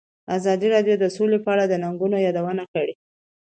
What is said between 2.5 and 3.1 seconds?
کړې.